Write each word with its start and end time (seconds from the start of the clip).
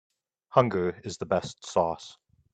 Hunger 0.49 0.99
is 1.03 1.19
the 1.19 1.27
best 1.27 1.63
sauce. 1.63 2.17